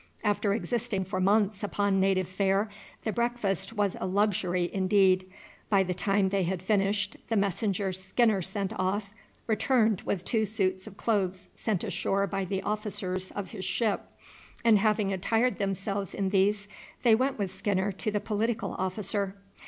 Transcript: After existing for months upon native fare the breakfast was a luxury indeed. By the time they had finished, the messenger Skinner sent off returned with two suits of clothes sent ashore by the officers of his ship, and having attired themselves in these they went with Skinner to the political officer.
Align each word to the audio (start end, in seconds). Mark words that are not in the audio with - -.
After 0.23 0.51
existing 0.51 1.05
for 1.05 1.21
months 1.21 1.61
upon 1.61 1.99
native 1.99 2.27
fare 2.27 2.69
the 3.03 3.11
breakfast 3.11 3.73
was 3.73 3.95
a 3.99 4.07
luxury 4.07 4.67
indeed. 4.73 5.29
By 5.69 5.83
the 5.83 5.93
time 5.93 6.29
they 6.29 6.41
had 6.41 6.63
finished, 6.63 7.17
the 7.27 7.35
messenger 7.35 7.93
Skinner 7.93 8.41
sent 8.41 8.73
off 8.79 9.11
returned 9.45 10.01
with 10.01 10.25
two 10.25 10.43
suits 10.47 10.87
of 10.87 10.97
clothes 10.97 11.49
sent 11.55 11.83
ashore 11.83 12.25
by 12.25 12.45
the 12.45 12.63
officers 12.63 13.29
of 13.29 13.51
his 13.51 13.63
ship, 13.63 14.01
and 14.65 14.79
having 14.79 15.13
attired 15.13 15.59
themselves 15.59 16.15
in 16.15 16.29
these 16.29 16.67
they 17.03 17.13
went 17.13 17.37
with 17.37 17.51
Skinner 17.51 17.91
to 17.91 18.09
the 18.09 18.19
political 18.19 18.73
officer. 18.79 19.35